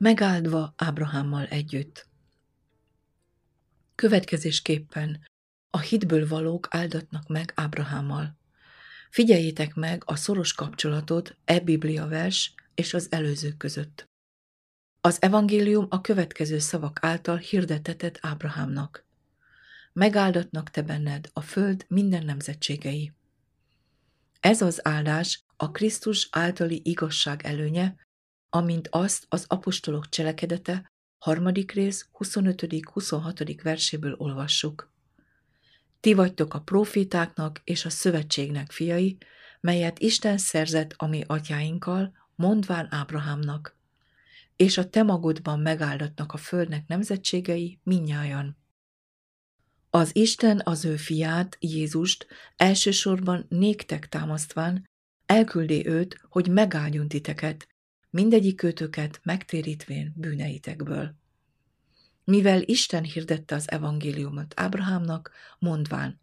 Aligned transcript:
megáldva 0.00 0.74
Ábrahámmal 0.76 1.46
együtt. 1.46 2.08
Következésképpen 3.94 5.20
a 5.70 5.78
hitből 5.78 6.28
valók 6.28 6.66
áldatnak 6.70 7.28
meg 7.28 7.52
Ábrahámmal. 7.54 8.36
Figyeljétek 9.10 9.74
meg 9.74 10.02
a 10.06 10.16
szoros 10.16 10.52
kapcsolatot 10.52 11.36
e 11.44 11.60
Biblia 11.60 12.06
vers 12.06 12.54
és 12.74 12.94
az 12.94 13.06
előzők 13.10 13.56
között. 13.56 14.08
Az 15.00 15.22
evangélium 15.22 15.86
a 15.88 16.00
következő 16.00 16.58
szavak 16.58 16.98
által 17.02 17.36
hirdetetett 17.36 18.18
Ábrahámnak. 18.20 19.06
Megáldatnak 19.92 20.70
te 20.70 20.82
benned 20.82 21.30
a 21.32 21.40
föld 21.40 21.84
minden 21.88 22.24
nemzetségei. 22.24 23.12
Ez 24.40 24.62
az 24.62 24.86
áldás 24.86 25.44
a 25.56 25.70
Krisztus 25.70 26.28
általi 26.30 26.80
igazság 26.84 27.42
előnye, 27.44 28.08
amint 28.50 28.88
azt 28.90 29.26
az 29.28 29.44
apostolok 29.48 30.08
cselekedete 30.08 30.92
harmadik 31.18 31.72
rész 31.72 32.08
25.-26. 32.18 33.58
verséből 33.62 34.14
olvassuk. 34.18 34.92
Ti 36.00 36.14
vagytok 36.14 36.54
a 36.54 36.60
profétáknak 36.60 37.60
és 37.64 37.84
a 37.84 37.90
szövetségnek 37.90 38.70
fiai, 38.70 39.18
melyet 39.60 39.98
Isten 39.98 40.38
szerzett 40.38 40.94
a 40.96 41.06
mi 41.06 41.24
atyáinkkal, 41.26 42.12
mondván 42.34 42.86
Ábrahámnak. 42.90 43.78
És 44.56 44.78
a 44.78 44.88
te 44.88 45.02
magodban 45.02 45.60
megáldatnak 45.60 46.32
a 46.32 46.36
földnek 46.36 46.86
nemzetségei 46.86 47.80
minnyájan. 47.82 48.56
Az 49.90 50.16
Isten 50.16 50.60
az 50.64 50.84
ő 50.84 50.96
fiát, 50.96 51.56
Jézust 51.60 52.26
elsősorban 52.56 53.46
néktek 53.48 54.08
támasztván, 54.08 54.88
elküldi 55.26 55.86
őt, 55.86 56.20
hogy 56.28 56.48
megáldjon 56.48 57.08
titeket, 57.08 57.68
mindegyik 58.10 58.56
kötöket 58.56 59.20
megtérítvén 59.22 60.12
bűneitekből. 60.16 61.14
Mivel 62.24 62.62
Isten 62.62 63.02
hirdette 63.02 63.54
az 63.54 63.70
evangéliumot 63.70 64.54
Ábrahámnak, 64.56 65.30
mondván, 65.58 66.20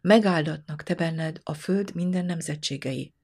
megáldatnak 0.00 0.82
te 0.82 0.94
benned 0.94 1.40
a 1.42 1.54
föld 1.54 1.94
minden 1.94 2.24
nemzetségei. 2.24 3.14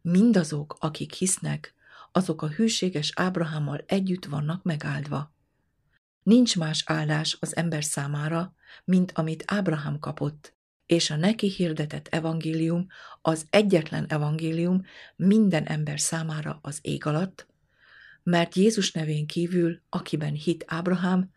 Mindazok, 0.00 0.76
akik 0.78 1.12
hisznek, 1.12 1.74
azok 2.12 2.42
a 2.42 2.48
hűséges 2.48 3.12
Ábrahámmal 3.14 3.84
együtt 3.86 4.24
vannak 4.24 4.62
megáldva. 4.62 5.32
Nincs 6.22 6.56
más 6.56 6.82
áldás 6.86 7.36
az 7.40 7.56
ember 7.56 7.84
számára, 7.84 8.54
mint 8.84 9.12
amit 9.12 9.44
Ábrahám 9.46 9.98
kapott, 9.98 10.54
és 10.92 11.10
a 11.10 11.16
neki 11.16 11.48
hirdetett 11.48 12.08
evangélium 12.08 12.86
az 13.22 13.46
egyetlen 13.50 14.06
evangélium 14.08 14.82
minden 15.16 15.64
ember 15.64 16.00
számára 16.00 16.58
az 16.62 16.78
ég 16.82 17.06
alatt, 17.06 17.46
mert 18.22 18.54
Jézus 18.54 18.92
nevén 18.92 19.26
kívül, 19.26 19.80
akiben 19.88 20.32
hit 20.32 20.64
Ábrahám, 20.66 21.30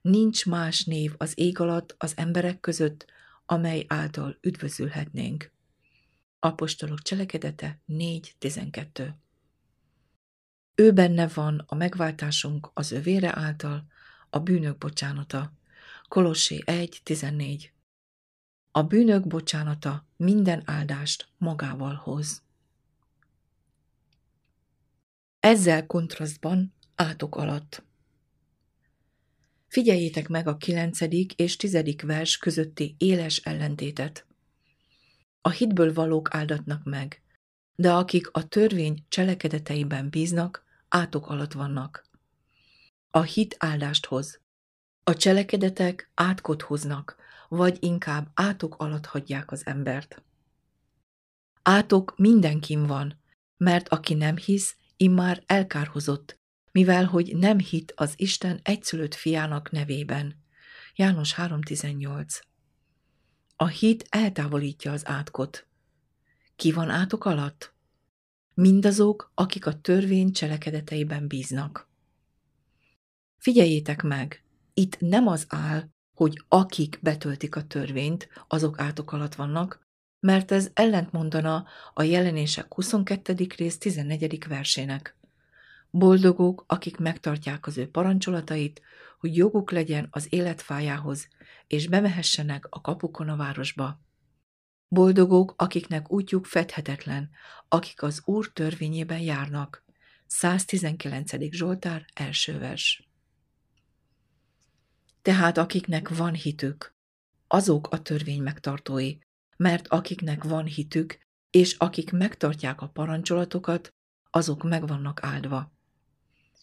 nincs 0.00 0.46
más 0.46 0.84
név 0.84 1.14
az 1.16 1.32
ég 1.34 1.60
alatt 1.60 1.94
az 1.98 2.12
emberek 2.16 2.60
között, 2.60 3.06
amely 3.46 3.84
által 3.88 4.38
üdvözülhetnénk. 4.40 5.52
Apostolok 6.38 7.02
cselekedete 7.02 7.80
4.12 7.88 9.08
Ő 10.74 10.92
benne 10.92 11.28
van 11.28 11.64
a 11.66 11.74
megváltásunk 11.74 12.70
az 12.74 12.92
övére 12.92 13.38
által, 13.38 13.86
a 14.30 14.38
bűnök 14.38 14.78
bocsánata. 14.78 15.52
Kolossé 16.08 16.62
1.14 16.66 17.70
A 18.74 18.82
bűnök 18.82 19.26
bocsánata 19.26 20.06
minden 20.16 20.62
áldást 20.64 21.28
magával 21.38 21.94
hoz. 21.94 22.42
Ezzel 25.40 25.86
kontrasztban 25.86 26.74
átok 26.94 27.36
alatt. 27.36 27.82
Figyeljétek 29.68 30.28
meg 30.28 30.46
a 30.46 30.56
kilencedik 30.56 31.32
és 31.32 31.56
tizedik 31.56 32.02
vers 32.02 32.38
közötti 32.38 32.94
éles 32.98 33.36
ellentétet. 33.36 34.26
A 35.40 35.50
hitből 35.50 35.92
valók 35.92 36.34
áldatnak 36.34 36.84
meg, 36.84 37.22
de 37.74 37.92
akik 37.92 38.30
a 38.30 38.48
törvény 38.48 39.04
cselekedeteiben 39.08 40.08
bíznak, 40.08 40.64
átok 40.88 41.28
alatt 41.28 41.52
vannak. 41.52 42.06
A 43.10 43.22
hit 43.22 43.56
áldást 43.58 44.06
hoz. 44.06 44.41
A 45.04 45.14
cselekedetek 45.14 46.10
átkot 46.14 46.62
hoznak, 46.62 47.16
vagy 47.48 47.76
inkább 47.80 48.30
átok 48.34 48.74
alatt 48.76 49.06
hagyják 49.06 49.50
az 49.50 49.66
embert. 49.66 50.22
Átok 51.62 52.14
mindenkin 52.16 52.86
van, 52.86 53.20
mert 53.56 53.88
aki 53.88 54.14
nem 54.14 54.36
hisz, 54.36 54.76
immár 54.96 55.42
elkárhozott, 55.46 56.40
mivel 56.72 57.04
hogy 57.04 57.36
nem 57.36 57.58
hit 57.58 57.92
az 57.96 58.14
Isten 58.16 58.60
egyszülött 58.62 59.14
fiának 59.14 59.70
nevében. 59.70 60.42
János 60.94 61.34
3.18 61.34 62.40
A 63.56 63.66
hit 63.66 64.06
eltávolítja 64.08 64.92
az 64.92 65.06
átkot. 65.06 65.66
Ki 66.56 66.72
van 66.72 66.90
átok 66.90 67.24
alatt? 67.24 67.74
Mindazok, 68.54 69.32
akik 69.34 69.66
a 69.66 69.80
törvény 69.80 70.32
cselekedeteiben 70.32 71.26
bíznak. 71.26 71.88
Figyeljétek 73.38 74.02
meg, 74.02 74.42
itt 74.74 75.00
nem 75.00 75.26
az 75.26 75.46
áll, 75.48 75.88
hogy 76.16 76.44
akik 76.48 76.98
betöltik 77.02 77.56
a 77.56 77.66
törvényt, 77.66 78.28
azok 78.48 78.80
átok 78.80 79.12
alatt 79.12 79.34
vannak, 79.34 79.86
mert 80.20 80.50
ez 80.50 80.70
ellentmondana 80.74 81.66
a 81.94 82.02
jelenések 82.02 82.74
22. 82.74 83.46
rész 83.56 83.78
14. 83.78 84.46
versének. 84.48 85.16
Boldogok, 85.90 86.64
akik 86.66 86.96
megtartják 86.96 87.66
az 87.66 87.78
ő 87.78 87.90
parancsolatait, 87.90 88.82
hogy 89.18 89.36
joguk 89.36 89.70
legyen 89.70 90.08
az 90.10 90.26
életfájához, 90.30 91.28
és 91.66 91.88
bemehessenek 91.88 92.66
a 92.70 92.80
kapukon 92.80 93.28
a 93.28 93.36
városba. 93.36 94.00
Boldogok, 94.88 95.54
akiknek 95.56 96.12
útjuk 96.12 96.46
fedhetetlen, 96.46 97.30
akik 97.68 98.02
az 98.02 98.22
Úr 98.24 98.52
törvényében 98.52 99.20
járnak. 99.20 99.84
119. 100.26 101.32
Zsoltár, 101.50 102.04
első 102.14 102.58
vers. 102.58 103.11
Tehát 105.22 105.58
akiknek 105.58 106.08
van 106.08 106.34
hitük, 106.34 106.94
azok 107.46 107.92
a 107.92 108.02
törvény 108.02 108.42
megtartói, 108.42 109.16
mert 109.56 109.88
akiknek 109.88 110.44
van 110.44 110.64
hitük, 110.64 111.18
és 111.50 111.74
akik 111.78 112.12
megtartják 112.12 112.80
a 112.80 112.88
parancsolatokat, 112.88 113.94
azok 114.30 114.62
meg 114.62 114.86
vannak 114.86 115.22
áldva. 115.22 115.72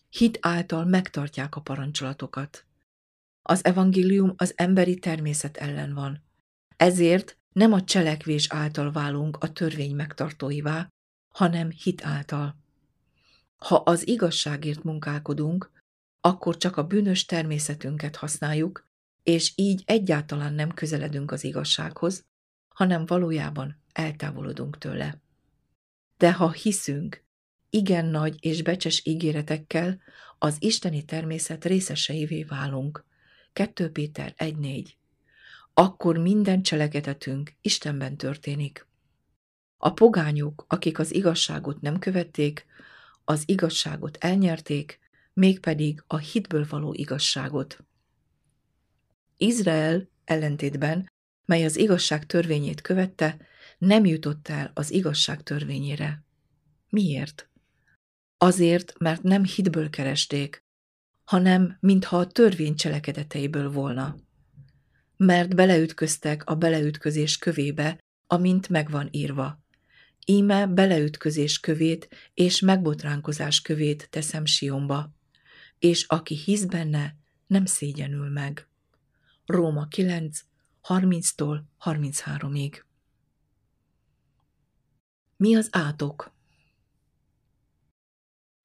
Hit 0.10 0.38
által 0.42 0.86
megtartják 0.86 1.56
a 1.56 1.62
parancsolatokat. 1.62 2.66
Az 3.42 3.66
evangélium 3.66 4.34
az 4.38 4.54
emberi 4.56 5.00
természet 5.00 5.58
ellen 5.58 5.94
van. 5.94 6.24
Ezért 6.78 7.38
nem 7.54 7.74
a 7.74 7.84
cselekvés 7.84 8.48
által 8.50 8.92
válunk 8.92 9.38
a 9.38 9.52
törvény 9.52 9.96
megtartóivá, 9.96 10.88
hanem 11.34 11.70
hit 11.70 12.06
által. 12.06 12.56
Ha 13.58 13.76
az 13.76 14.08
igazságért 14.08 14.84
munkálkodunk, 14.84 15.72
akkor 16.22 16.58
csak 16.58 16.78
a 16.78 16.84
bűnös 16.84 17.26
természetünket 17.26 18.16
használjuk, 18.16 18.88
és 19.24 19.52
így 19.56 19.84
egyáltalán 19.86 20.54
nem 20.54 20.74
közeledünk 20.74 21.32
az 21.32 21.44
igazsághoz, 21.44 22.26
hanem 22.68 23.06
valójában 23.06 23.82
eltávolodunk 23.94 24.78
tőle. 24.78 25.22
De 26.18 26.34
ha 26.34 26.52
hiszünk, 26.52 27.24
igen 27.70 28.06
nagy 28.06 28.36
és 28.40 28.62
becses 28.62 29.06
ígéretekkel 29.06 30.02
az 30.38 30.56
isteni 30.60 31.06
természet 31.06 31.66
részeseivé 31.66 32.44
válunk. 32.44 33.06
2 33.54 33.92
Péter 33.92 34.34
1.4 34.38 34.88
Akkor 35.74 36.18
minden 36.18 36.62
cselekedetünk 36.62 37.54
Istenben 37.62 38.18
történik. 38.18 38.88
A 39.78 39.94
pogányok, 39.94 40.66
akik 40.68 41.00
az 41.00 41.14
igazságot 41.14 41.82
nem 41.82 42.00
követték, 42.00 42.66
az 43.24 43.44
igazságot 43.46 44.18
elnyerték, 44.18 45.00
mégpedig 45.40 46.04
a 46.08 46.18
hitből 46.18 46.66
való 46.70 46.94
igazságot. 46.94 47.86
Izrael 49.38 50.10
ellentétben 50.26 51.12
mely 51.46 51.66
az 51.66 51.78
igazság 51.78 52.26
törvényét 52.26 52.82
követte, 52.82 53.38
nem 53.78 54.06
jutott 54.06 54.48
el 54.48 54.72
az 54.74 54.92
igazság 54.92 55.44
törvényére. 55.44 56.24
Miért? 56.90 57.50
Azért, 58.38 58.94
mert 58.98 59.24
nem 59.24 59.44
hitből 59.44 59.90
keresték, 59.90 60.64
hanem 61.24 61.78
mintha 61.80 62.18
a 62.18 62.28
törvény 62.28 62.76
cselekedeteiből 62.76 63.72
volna. 63.72 64.16
Mert 65.18 65.56
beleütköztek 65.56 66.46
a 66.46 66.56
beleütközés 66.56 67.38
kövébe, 67.38 68.00
amint 68.28 68.70
megvan 68.70 69.08
írva. 69.12 69.64
Íme 70.26 70.68
beleütközés 70.68 71.60
kövét 71.60 72.10
és 72.34 72.60
megbotránkozás 72.60 73.62
kövét 73.62 74.10
teszem 74.10 74.46
Sionba, 74.46 75.18
és 75.80 76.04
aki 76.04 76.36
hisz 76.36 76.66
benne, 76.66 77.16
nem 77.48 77.66
szégyenül 77.66 78.30
meg. 78.30 78.68
Róma 79.46 79.88
9, 79.88 80.40
30-tól 80.84 81.62
33-ig. 81.84 82.82
Mi 85.38 85.56
az 85.56 85.70
átok? 85.72 86.32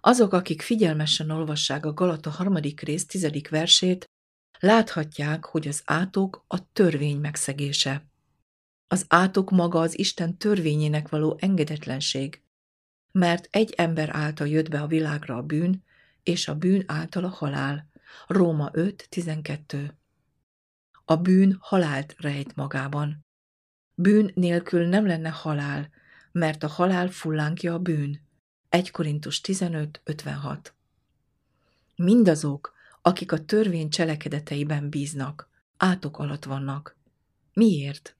Azok, 0.01 0.33
akik 0.33 0.63
figyelmesen 0.63 1.31
olvassák 1.31 1.87
a 1.87 1.93
Galata 1.93 2.31
harmadik 2.31 2.81
rész 2.81 3.07
tizedik 3.07 3.49
versét, 3.49 4.05
láthatják, 4.59 5.45
hogy 5.45 5.69
az 5.69 5.83
átok 5.85 6.45
a 6.47 6.73
törvény 6.73 7.19
megszegése. 7.19 8.07
Az 8.87 9.05
átok 9.09 9.51
maga 9.51 9.81
az 9.81 9.99
Isten 9.99 10.39
törvényének 10.39 11.09
való 11.09 11.37
engedetlenség, 11.41 12.43
mert 13.13 13.49
egy 13.51 13.73
ember 13.77 14.09
által 14.13 14.49
jött 14.49 14.69
be 14.69 14.83
a 14.83 14.87
világra 14.87 15.37
a 15.37 15.43
bűn, 15.43 15.85
és 16.25 16.49
a 16.49 16.55
bűn 16.55 16.85
által 16.87 17.25
a 17.25 17.29
halál. 17.29 17.89
Róma 18.27 18.71
5.12 18.73 19.91
A 21.05 21.17
bűn 21.17 21.57
halált 21.61 22.15
rejt 22.19 22.57
magában. 22.57 23.27
Bűn 23.95 24.31
nélkül 24.35 24.87
nem 24.87 25.07
lenne 25.07 25.29
halál, 25.29 25.91
mert 26.33 26.63
a 26.63 26.69
halál 26.69 27.09
fullánkja 27.09 27.75
a 27.75 27.79
bűn. 27.79 28.21
1 28.69 28.91
Korintus 28.91 29.41
15.56 29.41 30.73
Mindazok, 31.97 32.73
akik 33.03 33.33
a 33.33 33.45
törvény 33.45 33.89
cselekedeteiben 33.89 34.89
bíznak, 34.89 35.49
átok 35.77 36.19
alatt 36.19 36.45
vannak. 36.45 36.97
Miért? 37.53 38.17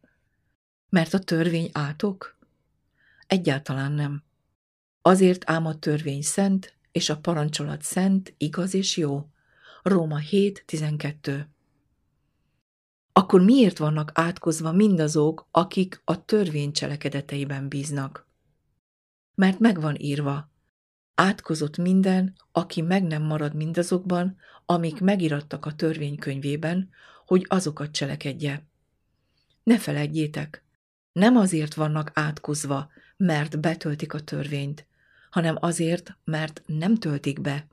Mert 0.89 1.15
a 1.15 1.19
törvény 1.19 1.71
átok? 1.73 2.39
Egyáltalán 3.27 3.93
nem. 3.93 4.23
Azért 5.03 5.51
ám 5.51 5.67
a 5.67 5.79
törvény 5.79 6.23
szent, 6.23 6.75
és 6.95 7.09
a 7.09 7.19
parancsolat 7.19 7.83
szent, 7.83 8.35
igaz 8.37 8.75
és 8.75 8.97
jó. 8.97 9.29
Róma 9.83 10.19
7.12 10.31 11.47
Akkor 13.13 13.41
miért 13.41 13.79
vannak 13.79 14.11
átkozva 14.15 14.73
mindazok, 14.73 15.49
akik 15.51 16.01
a 16.05 16.25
törvény 16.25 16.73
cselekedeteiben 16.73 17.69
bíznak? 17.69 18.27
Mert 19.35 19.59
megvan 19.59 19.97
írva, 19.99 20.51
átkozott 21.15 21.77
minden, 21.77 22.37
aki 22.53 22.81
meg 22.81 23.03
nem 23.03 23.23
marad 23.23 23.55
mindazokban, 23.55 24.37
amik 24.67 25.01
megirattak 25.01 25.67
a 25.67 25.75
törvénykönyvében, 25.75 26.91
hogy 27.27 27.47
azokat 27.49 27.91
cselekedje. 27.91 28.67
Ne 29.63 29.79
feledjétek, 29.79 30.65
nem 31.13 31.37
azért 31.37 31.75
vannak 31.75 32.11
átkozva, 32.15 32.91
mert 33.17 33.61
betöltik 33.61 34.15
a 34.15 34.21
törvényt, 34.21 34.87
hanem 35.35 35.57
azért, 35.61 36.17
mert 36.25 36.63
nem 36.67 36.95
töltik 36.95 37.41
be. 37.41 37.67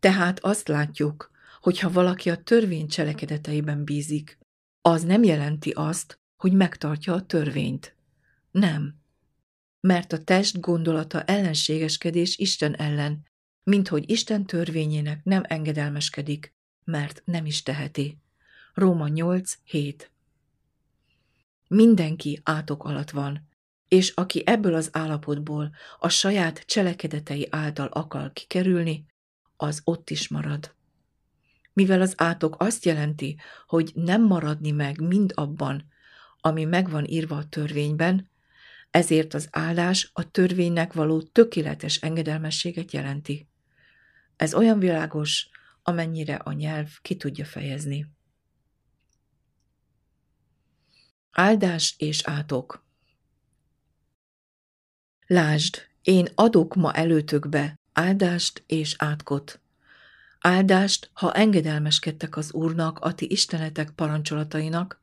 Tehát 0.00 0.38
azt 0.38 0.68
látjuk, 0.68 1.30
hogy 1.60 1.78
ha 1.78 1.90
valaki 1.90 2.30
a 2.30 2.42
törvény 2.42 2.88
cselekedeteiben 2.88 3.84
bízik, 3.84 4.38
az 4.80 5.02
nem 5.02 5.22
jelenti 5.22 5.70
azt, 5.70 6.20
hogy 6.36 6.52
megtartja 6.52 7.14
a 7.14 7.26
törvényt. 7.26 7.96
Nem. 8.50 8.94
Mert 9.80 10.12
a 10.12 10.24
test 10.24 10.60
gondolata 10.60 11.22
ellenségeskedés 11.22 12.38
Isten 12.38 12.76
ellen, 12.76 13.26
mint 13.62 13.88
hogy 13.88 14.10
Isten 14.10 14.46
törvényének 14.46 15.24
nem 15.24 15.42
engedelmeskedik, 15.46 16.54
mert 16.84 17.22
nem 17.24 17.46
is 17.46 17.62
teheti. 17.62 18.18
Róma 18.74 19.06
8.7 19.08 20.06
Mindenki 21.68 22.40
átok 22.42 22.84
alatt 22.84 23.10
van, 23.10 23.50
és 23.92 24.10
aki 24.10 24.42
ebből 24.46 24.74
az 24.74 24.88
állapotból 24.92 25.74
a 25.98 26.08
saját 26.08 26.58
cselekedetei 26.58 27.46
által 27.50 27.86
akar 27.86 28.32
kikerülni, 28.32 29.06
az 29.56 29.80
ott 29.84 30.10
is 30.10 30.28
marad. 30.28 30.74
Mivel 31.72 32.00
az 32.00 32.14
átok 32.16 32.56
azt 32.58 32.84
jelenti, 32.84 33.36
hogy 33.66 33.92
nem 33.94 34.22
maradni 34.22 34.70
meg 34.70 35.00
mind 35.00 35.32
abban, 35.34 35.88
ami 36.40 36.64
megvan 36.64 37.04
írva 37.04 37.36
a 37.36 37.48
törvényben, 37.48 38.30
ezért 38.90 39.34
az 39.34 39.48
áldás 39.50 40.10
a 40.12 40.30
törvénynek 40.30 40.92
való 40.92 41.22
tökéletes 41.22 41.96
engedelmességet 41.96 42.92
jelenti. 42.92 43.48
Ez 44.36 44.54
olyan 44.54 44.78
világos, 44.78 45.48
amennyire 45.82 46.34
a 46.34 46.52
nyelv 46.52 46.88
ki 47.02 47.16
tudja 47.16 47.44
fejezni. 47.44 48.06
Áldás 51.30 51.94
és 51.98 52.22
átok 52.24 52.90
Lásd, 55.32 55.76
én 56.02 56.28
adok 56.34 56.74
ma 56.74 56.92
előtökbe 56.92 57.80
áldást 57.92 58.64
és 58.66 58.94
átkot. 58.98 59.60
Áldást, 60.40 61.10
ha 61.12 61.34
engedelmeskedtek 61.34 62.36
az 62.36 62.52
Úrnak, 62.52 62.98
a 62.98 63.14
ti 63.14 63.30
istenetek 63.30 63.90
parancsolatainak, 63.90 65.02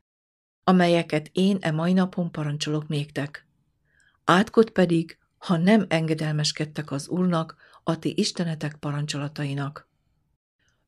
amelyeket 0.64 1.30
én 1.34 1.58
e 1.62 1.72
mai 1.72 1.94
napon 1.94 2.32
parancsolok 2.32 2.88
néktek. 2.88 3.46
Átkot 4.24 4.70
pedig, 4.70 5.18
ha 5.38 5.58
nem 5.58 5.86
engedelmeskedtek 5.88 6.92
az 6.92 7.08
Úrnak, 7.08 7.56
a 7.84 8.00
ti 8.00 8.14
istenetek 8.18 8.76
parancsolatainak. 8.76 9.88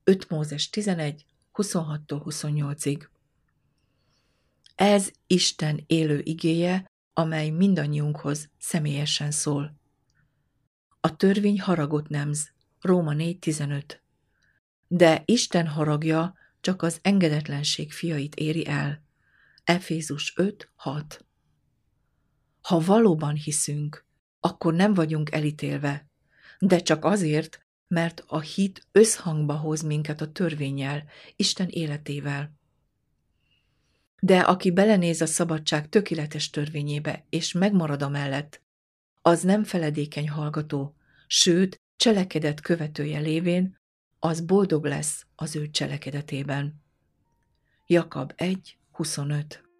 5 0.04 0.30
Mózes 0.30 0.70
11, 0.70 1.26
26-28-ig 1.54 3.08
Ez 4.76 5.12
Isten 5.28 5.84
élő 5.88 6.22
igéje, 6.24 6.91
amely 7.14 7.50
mindannyiunkhoz 7.50 8.50
személyesen 8.58 9.32
szól. 9.32 9.80
A 11.00 11.16
törvény 11.16 11.60
haragot 11.60 12.10
nemz, 12.10 12.52
Róma 12.82 13.14
4.15. 13.14 13.84
De 14.88 15.22
Isten 15.26 15.68
haragja 15.68 16.36
csak 16.62 16.82
az 16.82 17.00
engedetlenség 17.02 17.92
fiait 17.92 18.36
éri 18.36 18.68
el. 18.68 19.04
Efézus 19.64 20.34
5.6. 20.36 21.20
Ha 22.62 22.80
valóban 22.80 23.36
hiszünk, 23.36 24.06
akkor 24.40 24.74
nem 24.74 24.94
vagyunk 24.94 25.32
elítélve, 25.32 26.10
de 26.60 26.80
csak 26.80 27.06
azért, 27.06 27.66
mert 27.88 28.24
a 28.28 28.40
hit 28.40 28.88
összhangba 28.92 29.56
hoz 29.56 29.82
minket 29.82 30.22
a 30.22 30.32
törvényel, 30.32 31.04
Isten 31.36 31.68
életével. 31.68 32.60
De 34.24 34.40
aki 34.40 34.72
belenéz 34.72 35.22
a 35.22 35.26
szabadság 35.26 35.90
tökéletes 35.90 36.50
törvényébe, 36.50 37.26
és 37.30 37.52
megmarad 37.52 38.02
a 38.02 38.10
mellett, 38.10 38.62
az 39.22 39.42
nem 39.42 39.64
feledékeny 39.64 40.30
hallgató, 40.30 40.96
sőt, 41.28 41.82
cselekedet 41.96 42.62
követője 42.62 43.20
lévén, 43.20 43.80
az 44.20 44.42
boldog 44.42 44.86
lesz 44.86 45.26
az 45.36 45.56
ő 45.56 45.70
cselekedetében. 45.70 46.84
Jakab 47.86 48.34
1, 48.36 48.78
25 48.92 49.71